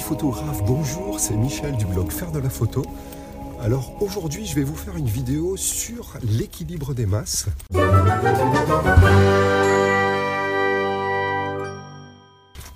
[0.00, 2.84] amis photographes, bonjour, c'est Michel du blog Faire de la photo.
[3.60, 7.46] Alors aujourd'hui je vais vous faire une vidéo sur l'équilibre des masses.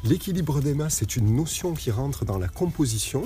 [0.02, 3.22] L'équilibre des masses est une notion qui rentre dans la composition.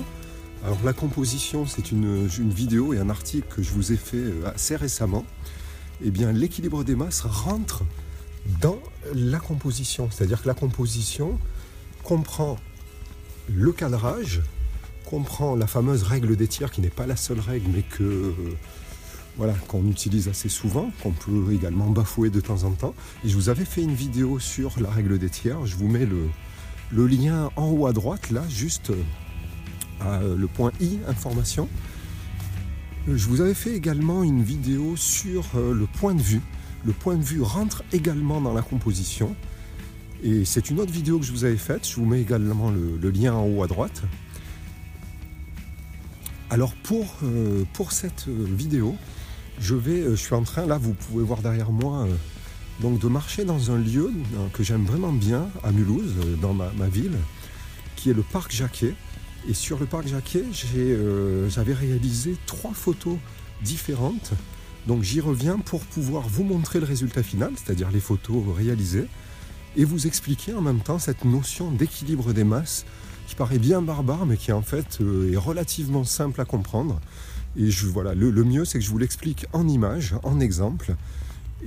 [0.63, 4.51] Alors la composition c'est une, vidéo et un article que je vous ai fait euh,
[4.53, 5.25] assez récemment.
[6.03, 7.83] Eh bien l'équilibre des masses rentre
[8.61, 8.79] dans
[9.13, 10.09] la composition.
[10.11, 11.37] C'est-à-dire que la composition
[12.03, 12.57] comprend
[13.53, 14.41] le cadrage,
[15.05, 18.33] comprend la fameuse règle des tiers qui n'est pas la seule règle mais que euh,
[19.37, 22.93] voilà, qu'on utilise assez souvent, qu'on peut également bafouer de temps en temps.
[23.23, 25.65] Je vous avais fait une vidéo sur la règle des tiers.
[25.65, 26.27] Je vous mets le,
[26.91, 29.01] le lien en haut à droite, là, juste euh,
[30.01, 31.69] à le point I, information.
[33.07, 36.41] Je vous avais fait également une vidéo sur euh, le point de vue.
[36.85, 39.35] Le point de vue rentre également dans la composition.
[40.23, 41.87] Et c'est une autre vidéo que je vous avais faite.
[41.87, 44.01] Je vous mets également le, lien en haut à droite.
[46.49, 48.95] Alors pour, euh, pour cette vidéo,
[49.59, 52.07] je vais, je suis en train, là vous pouvez voir derrière moi,
[52.81, 54.11] donc de marcher dans un lieu
[54.53, 57.17] que j'aime vraiment bien à Mulhouse, dans ma, ville,
[57.95, 58.93] qui est le parc Jacquet.
[59.47, 60.43] Et sur le parc Jacquet,
[60.75, 63.17] euh, j'avais réalisé trois photos
[63.61, 64.31] différentes.
[64.87, 69.07] Donc j'y reviens pour pouvoir vous montrer le résultat final, c'est-à-dire les photos réalisées,
[69.77, 72.85] et vous expliquer en même temps cette notion d'équilibre des masses
[73.27, 76.99] qui paraît bien barbare, mais qui en fait euh, est relativement simple à comprendre.
[77.57, 80.95] Et voilà, le, le mieux, c'est que je vous l'explique en images, en exemple,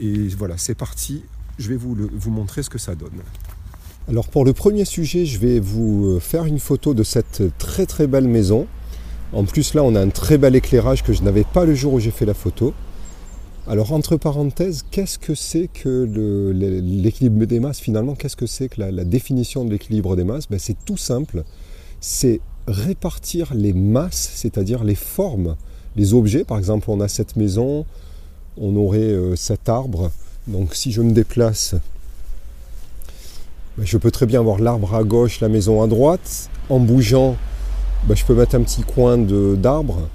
[0.00, 1.22] et voilà, c'est parti.
[1.58, 3.20] Je vais vous, vous montrer ce que ça donne.
[4.08, 7.86] Alors pour le premier sujet, je vais vous euh, faire une photo de cette très
[7.86, 8.66] très belle maison.
[9.32, 11.94] En plus là, on a un très bel éclairage que je n'avais pas le jour
[11.94, 12.74] où j'ai fait la photo.
[13.68, 18.80] Alors entre parenthèses, qu'est-ce que c'est que l'équilibre des masses finalement Qu'est-ce que c'est que
[18.80, 20.48] la, définition de l'équilibre des masses?
[20.50, 21.44] Ben, C'est tout simple.
[22.00, 25.56] C'est répartir les masses, c'est-à-dire les formes,
[25.94, 26.42] les objets.
[26.42, 27.86] Par exemple, on a cette maison,
[28.56, 30.10] on aurait euh, cet arbre.
[30.48, 31.76] Donc si je me déplace,
[33.78, 36.50] ben, je peux très bien avoir l'arbre à gauche, la maison à droite.
[36.68, 37.36] En bougeant,
[38.08, 40.08] ben, je peux mettre un petit coin d'arbre.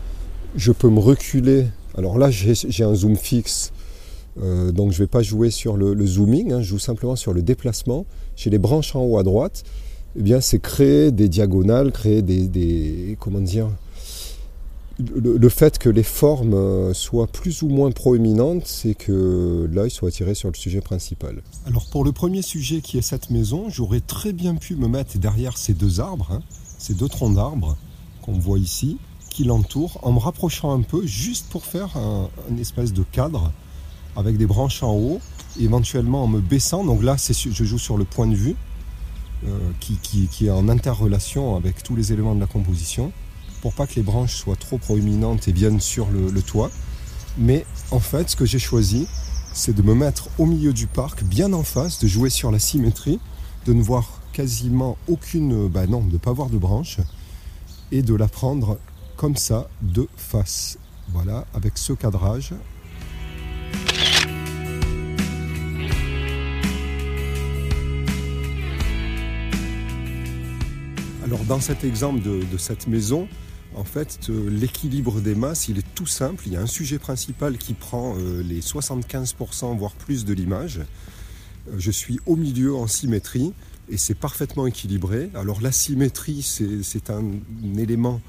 [0.58, 1.68] Je peux me reculer.
[1.98, 3.72] Alors là, j'ai un zoom fixe.
[4.40, 6.62] Euh, donc je ne vais pas jouer sur le, zooming, hein.
[6.62, 8.06] je joue simplement sur le déplacement.
[8.36, 9.64] J'ai les branches en haut à droite.
[10.16, 13.70] Eh bien, c'est créer des diagonales, créer des, des comment dire,
[15.00, 20.10] le, fait que les formes euh, soient plus ou moins proéminentes, c'est que l'œil soit
[20.10, 21.44] attiré sur le sujet principal.
[21.66, 25.18] Alors pour le premier sujet qui est cette maison, j'aurais très bien pu me mettre
[25.20, 26.42] derrière ces deux arbres, hein,
[26.80, 27.78] ces deux troncs d'arbres
[28.24, 28.98] qu'on voit ici,
[29.38, 32.28] qui l'entourent, en me rapprochant un peu, juste pour faire un,
[32.60, 33.52] espèce de cadre
[34.16, 35.22] avec des branches en haut,
[35.60, 36.84] éventuellement en me baissant.
[36.84, 38.56] Donc là, je joue sur le point de vue,
[39.46, 43.12] euh, qui est en interrelation avec tous les éléments de la composition
[43.62, 46.72] pour pas que les branches soient trop proéminentes et viennent sur le, toit.
[47.38, 49.08] Mais en fait, ce que j'ai choisi,
[49.54, 52.58] c'est de me mettre au milieu du parc, bien en face, de jouer sur la
[52.58, 53.20] symétrie,
[53.68, 56.98] de ne voir quasiment aucune, bah non, de ne pas voir de branches,
[57.92, 58.78] et de la prendre
[59.18, 60.78] comme ça, de face.
[61.10, 62.54] Voilà, avec ce cadrage.
[71.26, 73.28] Alors dans cet exemple de cette maison,
[73.78, 76.44] en fait, euh, l'équilibre des masses, il est tout simple.
[76.48, 80.80] Il y a un sujet principal qui prend euh, les 75%, voire plus de l'image.
[80.80, 83.54] Euh, je suis au milieu en symétrie
[83.90, 85.30] et c'est parfaitement équilibré.
[85.36, 87.24] Alors la symétrie, c'est un,
[87.78, 88.20] élément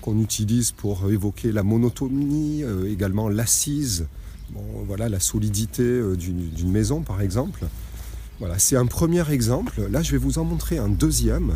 [0.00, 4.06] qu'on utilise pour évoquer la monotonie, également l'assise,
[4.86, 7.64] voilà, la solidité d'une maison par exemple.
[8.38, 9.82] Voilà, c'est un premier exemple.
[9.90, 11.52] Là, je vais vous en montrer un deuxième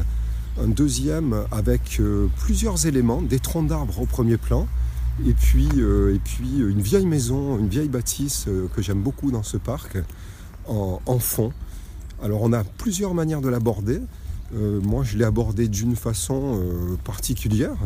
[0.61, 4.67] un deuxième avec euh, plusieurs éléments, des troncs d'arbres au premier plan,
[5.27, 9.57] et puis, euh, une vieille maison, une vieille bâtisse euh, que j'aime beaucoup dans ce
[9.57, 9.99] parc,
[10.67, 11.53] en, fond.
[12.23, 14.01] Alors on a plusieurs manières de l'aborder.
[14.55, 16.59] moi je l'ai abordé d'une façon
[17.05, 17.77] particulière,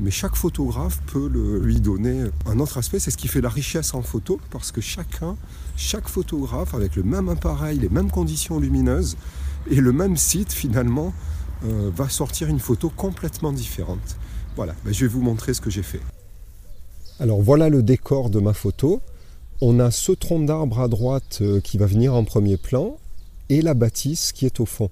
[0.00, 1.28] mais chaque photographe peut
[1.62, 2.98] lui donner un autre aspect.
[2.98, 5.36] C'est ce qui fait la richesse en photo, parce que chacun,
[5.76, 9.16] chaque photographe, avec le même appareil, les mêmes conditions lumineuses,
[9.70, 11.12] et le même site finalement,
[11.64, 14.16] euh, va sortir une photo complètement différente.
[14.54, 16.00] Voilà, ben, je vais vous montrer ce que j'ai fait.
[17.20, 19.00] Alors voilà le décor de ma photo.
[19.60, 22.96] On a ce tronc d'arbre à droite euh, qui va venir en premier plan
[23.48, 24.90] et la bâtisse qui est au fond.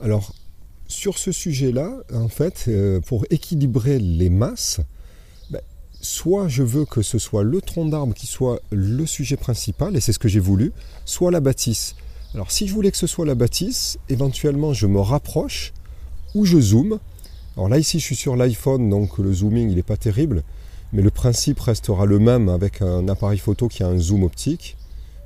[0.00, 0.34] Alors
[0.90, 4.80] sur ce sujet-là, en fait, euh, pour équilibrer les masses,
[5.50, 5.60] ben,
[6.00, 10.00] soit je veux que ce soit le tronc d'arbre qui soit le sujet principal, et
[10.00, 10.72] c'est ce que j'ai voulu,
[11.04, 11.94] soit la bâtisse.
[12.34, 15.72] Alors si je voulais que ce soit la bâtisse, éventuellement je me rapproche
[16.34, 16.98] ou je zoome.
[17.56, 20.44] Alors là ici je suis sur l'iPhone donc le zooming il n'est pas terrible
[20.92, 24.76] mais le principe restera le même avec un appareil photo qui a un zoom optique.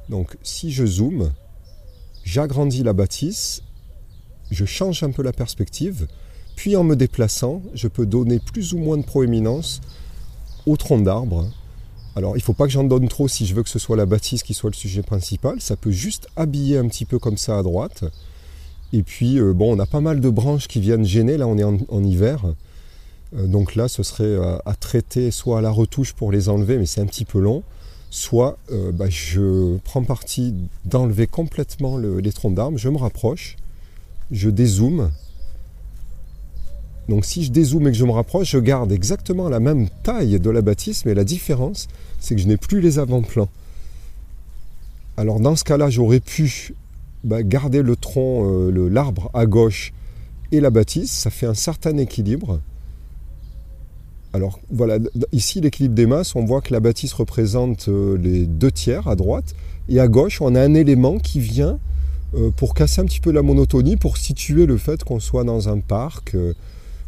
[0.08, 1.32] Donc si je zoome,
[2.24, 3.62] j'agrandis la bâtisse,
[4.50, 6.06] je change un peu la perspective,
[6.56, 9.80] puis en me déplaçant, je peux donner plus ou moins de proéminence
[10.66, 11.48] au tronc d'arbre.
[12.16, 13.96] Alors il ne faut pas que j'en donne trop si je veux que ce soit
[13.96, 17.36] la bâtisse qui soit le sujet principal, ça peut juste habiller un petit peu comme
[17.36, 18.04] ça à droite.
[18.92, 21.58] Et puis euh, bon, on a pas mal de branches qui viennent gêner, là on
[21.58, 22.44] est en hiver.
[23.36, 26.78] Euh, donc là, ce serait euh, à traiter soit à la retouche pour les enlever,
[26.78, 27.64] mais c'est un petit peu long,
[28.10, 28.58] soit
[28.92, 30.54] bah, je prends parti
[30.84, 33.56] d'enlever complètement les troncs d'arbres, je me rapproche,
[34.30, 35.10] je dézoome.
[37.08, 40.40] Donc si je dézoome et que je me rapproche, je garde exactement la même taille
[40.40, 41.88] de la bâtisse, mais la différence,
[42.18, 43.48] c'est que je n'ai plus les avant-plans.
[45.16, 46.74] Alors dans ce cas-là, j'aurais pu
[47.22, 49.92] bah, garder le tronc, l'arbre à gauche
[50.52, 52.60] et la bâtisse, ça fait un certain équilibre.
[54.32, 54.98] Alors voilà,
[55.30, 59.14] ici l'équilibre des masses, on voit que la bâtisse représente euh, les deux tiers à
[59.14, 59.54] droite,
[59.88, 61.93] et à gauche on a un élément qui vient euh,
[62.56, 65.80] pour casser un petit peu la monotonie, pour situer le fait qu'on soit dans un
[65.80, 66.54] parc, euh,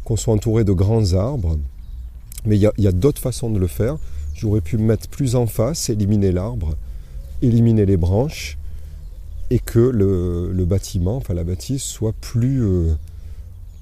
[0.03, 1.57] qu'on soit entouré de grands arbres.
[2.45, 3.97] Mais il y a, d'autres façons de le faire.
[4.33, 6.75] J'aurais pu me mettre plus en face, éliminer l'arbre,
[7.41, 8.57] éliminer les branches,
[9.49, 12.63] et que le, bâtiment, enfin la bâtisse, soit plus,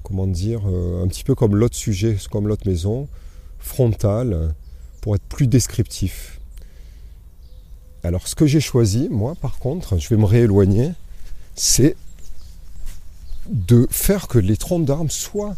[0.04, 3.08] comment dire, un petit peu comme l'autre sujet, comme l'autre maison,
[3.60, 4.54] frontal
[5.02, 6.40] pour être plus descriptif.
[8.04, 10.92] Alors ce que j'ai choisi, moi par contre, je vais me rééloigner,
[11.56, 11.96] c'est
[13.48, 15.56] de faire que les troncs d'arbres soient,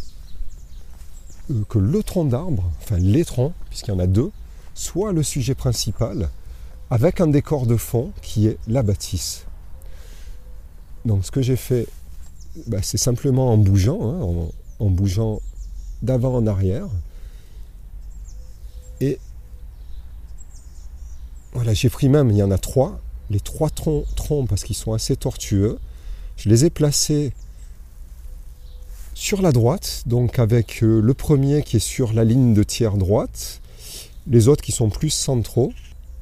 [1.52, 4.32] euh, que le tronc d'arbre, enfin les troncs, puisqu'il y en a deux,
[4.74, 6.30] soit le sujet principal,
[6.90, 9.46] avec un décor de fond qui est la bâtisse.
[11.06, 11.88] Donc ce que j'ai fait,
[12.68, 15.42] bah, c'est simplement en bougeant, hein, en bougeant
[16.02, 16.88] d'avant en arrière,
[19.00, 19.20] et
[21.54, 24.76] voilà, j'ai pris même, il y en a trois, les trois troncs, troncs parce qu'ils
[24.76, 25.78] sont assez tortueux.
[26.38, 27.34] Je les ai placés
[29.14, 32.98] sur la droite, donc avec euh, le premier qui est sur la ligne de tiers
[32.98, 33.62] droite,
[34.28, 35.74] les autres qui sont plus centraux,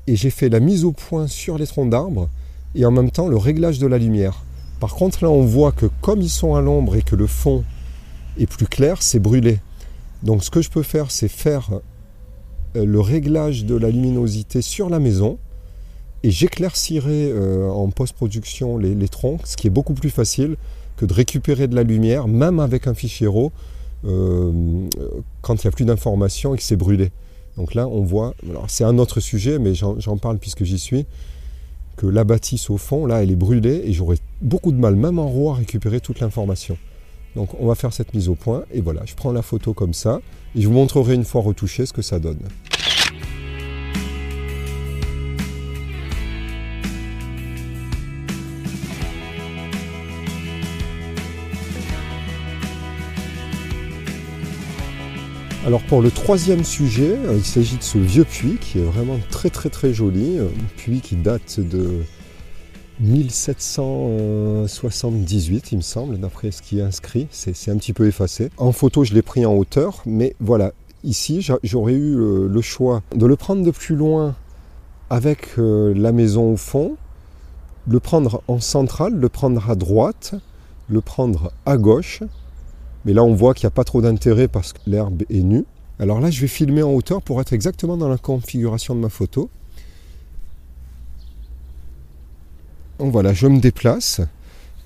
[0.07, 2.29] et j'ai fait la mise au point sur les troncs d'arbres
[2.73, 4.43] et en même temps le réglage de la lumière.
[4.79, 7.63] Par contre là on voit que comme ils sont à l'ombre et que le fond
[8.37, 9.59] est plus clair, c'est brûlé.
[10.23, 11.69] Donc ce que je peux faire c'est faire
[12.75, 15.37] euh, le réglage de la luminosité sur la maison
[16.25, 20.55] et j'éclaircirai euh, en post-production les, troncs, ce qui est beaucoup plus facile
[20.97, 23.51] que de récupérer de la lumière, même avec un fichier RAW,
[24.05, 24.51] euh,
[25.41, 27.11] quand il n'y a plus d'informations et que c'est brûlé.
[27.57, 28.33] Donc là, on voit,
[28.67, 31.05] c'est un autre sujet, mais j'en parle puisque j'y suis,
[31.95, 35.19] que la bâtisse au fond, là, elle est brûlée et j'aurais beaucoup de mal, même
[35.19, 36.75] en RAW, à récupérer toute l'information.
[37.35, 39.93] Donc on va faire cette mise au point et voilà, je prends la photo comme
[39.93, 40.21] ça
[40.55, 42.39] et je vous montrerai une fois retouché ce que ça donne.
[55.65, 59.17] Alors pour le troisième sujet, euh, il s'agit de ce vieux puits qui est vraiment
[59.31, 60.45] très très très joli, un
[60.77, 62.03] puits qui date de
[62.99, 67.25] 1778, il me semble, d'après ce qui est inscrit.
[67.31, 68.51] C'est un petit peu effacé.
[68.57, 70.71] En photo, je l'ai pris en hauteur, mais voilà,
[71.03, 74.35] ici, j'aurais eu euh, le choix de le prendre de plus loin
[75.09, 76.95] avec euh, la maison au fond,
[77.87, 80.35] le prendre en centrale, le prendre à droite,
[80.89, 82.21] le prendre à gauche.
[83.05, 85.65] Mais là, on voit qu'il n'y a pas trop d'intérêt parce que l'herbe est nue.
[85.99, 89.09] Alors là, je vais filmer en hauteur pour être exactement dans la configuration de ma
[89.09, 89.49] photo.
[92.99, 94.21] Donc voilà, je me déplace.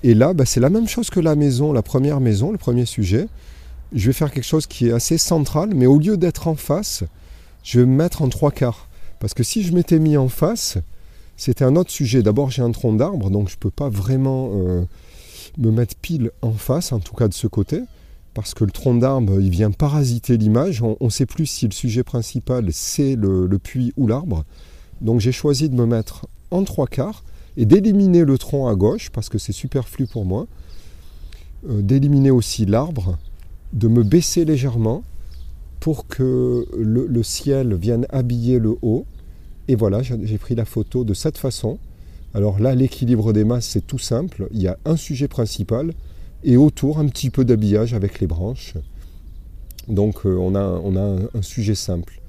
[0.02, 2.86] Et là, bah, c'est la même chose que la maison, la première maison, le premier
[2.86, 3.26] sujet.
[3.92, 7.02] Je vais faire quelque chose qui est assez central, mais au lieu d'être en face,
[7.64, 8.88] je vais me mettre en trois quarts.
[9.18, 10.78] Parce que si je m'étais mis en face,
[11.36, 12.22] c'était un autre sujet.
[12.22, 14.84] D'abord, j'ai un tronc d'arbre, donc je ne peux pas vraiment euh,
[15.58, 17.82] me mettre pile en face, en tout cas de ce côté.
[18.40, 20.80] Parce que le tronc d'arbre, il vient parasiter l'image.
[20.80, 24.44] On ne sait plus si le sujet principal, c'est le, puits ou l'arbre.
[25.02, 27.22] Donc j'ai choisi de me mettre en trois quarts
[27.58, 30.46] et d'éliminer le tronc à gauche, parce que c'est superflu pour moi,
[31.68, 33.18] euh, d'éliminer aussi l'arbre,
[33.74, 35.02] de me baisser légèrement
[35.78, 39.04] pour que le, ciel vienne habiller le haut.
[39.68, 41.78] Et voilà, j'ai pris la photo de cette façon.
[42.32, 44.48] Alors là, l'équilibre des masses, c'est tout simple.
[44.50, 45.92] Il y a un sujet principal
[46.44, 48.74] et autour un petit peu d'habillage avec les branches.
[49.88, 52.20] Donc euh, on a, on a un, sujet simple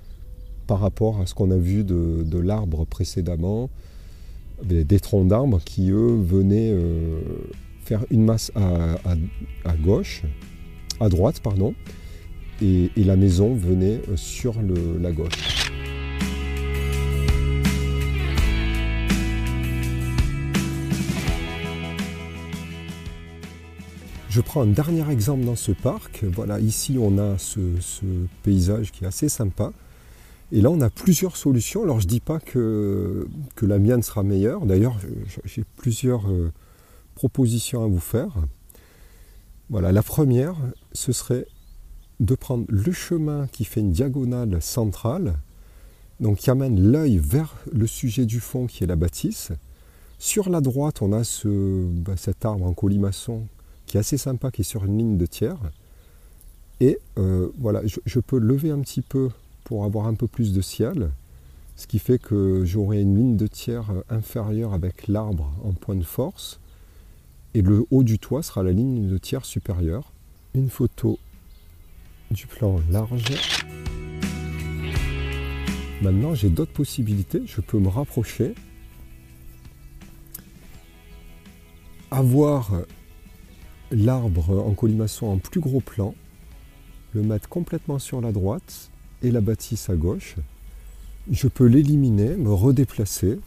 [0.67, 3.69] par rapport à ce qu'on a vu de l'arbre précédemment,
[4.63, 7.21] des, troncs d'arbres qui, eux, venaient euh,
[7.83, 10.23] faire une masse à, gauche,
[10.99, 11.73] à droite, pardon,
[12.61, 14.55] et, la maison venait sur
[14.99, 15.60] la gauche.
[24.31, 26.23] Je prends un dernier exemple dans ce parc.
[26.23, 27.59] Voilà, ici on a ce,
[28.43, 29.73] paysage qui est assez sympa.
[30.53, 31.83] Et là on a plusieurs solutions.
[31.83, 33.27] Alors je ne dis pas que,
[33.61, 34.65] la mienne sera meilleure.
[34.65, 34.97] D'ailleurs,
[35.43, 36.49] j'ai plusieurs euh,
[37.13, 38.31] propositions à vous faire.
[39.69, 40.55] Voilà, la première,
[40.93, 41.45] ce serait
[42.21, 45.33] de prendre le chemin qui fait une diagonale centrale,
[46.21, 49.51] donc qui amène l'œil vers le sujet du fond qui est la bâtisse.
[50.19, 53.45] Sur la droite, on a bah, cet arbre en colimaçon
[53.91, 55.59] qui est assez sympa, qui est sur une ligne de tiers.
[56.79, 59.31] Et euh, voilà, je, peux lever un petit peu
[59.65, 61.11] pour avoir un peu plus de ciel,
[61.75, 66.05] ce qui fait que j'aurai une ligne de tiers inférieure avec l'arbre en point de
[66.05, 66.61] force,
[67.53, 70.13] et le haut du toit sera la ligne de tiers supérieure.
[70.53, 71.19] Une photo
[72.31, 73.25] du plan large.
[76.01, 77.41] Maintenant, j'ai d'autres possibilités.
[77.45, 78.55] Je peux me rapprocher,
[82.09, 82.71] avoir
[83.91, 86.15] l'arbre en colimaçon en plus gros plan,
[87.13, 88.89] le mettre complètement sur la droite
[89.21, 90.35] et la bâtisse à gauche.
[91.29, 93.39] Je peux l'éliminer, me redéplacer.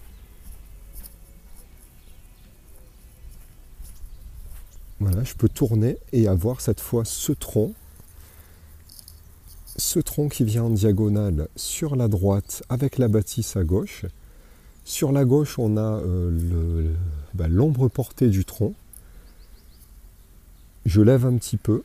[5.01, 7.73] Voilà, je peux tourner et avoir cette fois ce tronc.
[9.77, 14.07] Ce tronc qui vient en diagonale sur la droite avec la bâtisse à gauche.
[14.85, 16.95] Sur la gauche, on a euh,
[17.33, 18.75] bah, l'ombre portée du tronc
[20.87, 21.83] je lève un petit peu,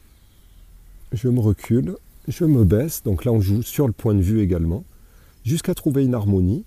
[1.13, 1.95] je me recule,
[2.27, 4.83] je me baisse, donc là on joue sur le point de vue également,
[5.45, 6.63] jusqu'à trouver une harmonie.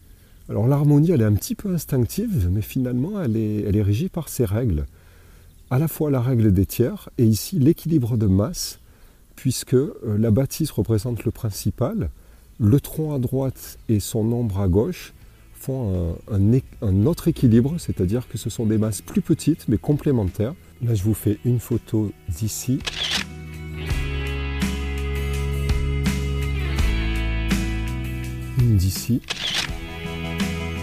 [0.48, 4.28] Alors l'harmonie elle est un petit peu instinctive, mais finalement elle est, elle régie par
[4.28, 4.86] ses règles.
[5.70, 8.78] À la fois la règle des tiers et ici l'équilibre de masse,
[9.36, 12.10] puisque euh, la bâtisse représente le principal,
[12.58, 15.12] le tronc à droite et son ombre à gauche
[15.54, 20.54] font un autre équilibre, c'est-à-dire que ce sont des masses plus petites mais complémentaires.
[20.84, 22.80] Là, je vous fais une photo d'ici.
[28.58, 29.20] Une d'ici.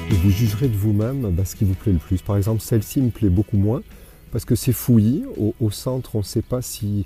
[0.10, 2.22] Et vous jugerez de vous-même bah, ce qui vous plaît le plus.
[2.22, 3.82] Par exemple, celle-ci me plaît beaucoup moins
[4.32, 5.26] parce que c'est fouillis.
[5.60, 7.06] Au, centre, on ne sait pas si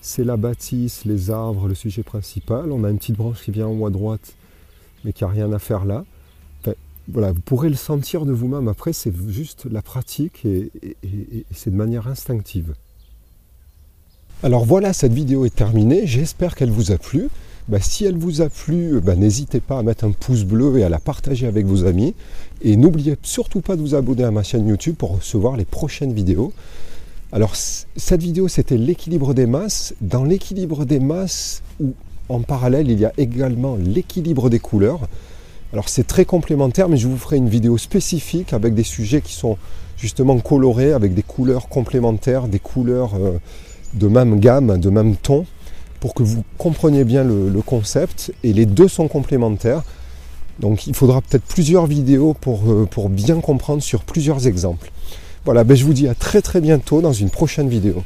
[0.00, 2.70] c'est la bâtisse, les arbres, le sujet principal.
[2.70, 4.36] On a une petite branche qui vient en haut à droite,
[5.04, 6.04] mais qui n'a rien à faire là
[7.10, 8.68] voilà, vous pourrez le sentir de vous-même.
[8.68, 10.70] Après, c'est juste la pratique et,
[11.52, 12.74] c'est de manière instinctive.
[14.42, 16.06] Alors voilà, cette vidéo est terminée.
[16.06, 17.28] J'espère qu'elle vous a plu.
[17.68, 20.84] Bah, si elle vous a plu, bah, n'hésitez pas à mettre un pouce bleu et
[20.84, 22.14] à la partager avec vos amis.
[22.62, 26.12] Et n'oubliez surtout pas de vous abonner à ma chaîne YouTube pour recevoir les prochaines
[26.12, 26.52] vidéos.
[27.32, 29.94] Alors cette vidéo, c'était l'équilibre des masses.
[30.00, 31.94] Dans l'équilibre des masses, où
[32.28, 35.08] en parallèle, il y a également l'équilibre des couleurs.
[35.72, 39.34] Alors c'est très complémentaire, mais je vous ferai une vidéo spécifique avec des sujets qui
[39.34, 39.58] sont
[39.98, 43.38] justement colorés, avec des couleurs complémentaires, des couleurs euh,
[43.94, 45.44] de même gamme, de même ton,
[46.00, 48.32] pour que vous compreniez bien le, concept.
[48.44, 49.82] Et les deux sont complémentaires.
[50.58, 54.90] Donc il faudra peut-être plusieurs vidéos pour, euh, bien comprendre sur plusieurs exemples.
[55.44, 58.02] Voilà, ben je vous dis à très très bientôt dans une prochaine vidéo.